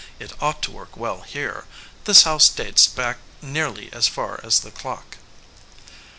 [0.19, 1.65] It ought to work well here.
[2.05, 5.17] This house dates back nearly as far as the clock."